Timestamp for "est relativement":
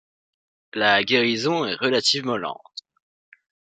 1.63-2.35